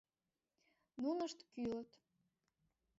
[1.01, 1.89] Нунышт кӱлыт.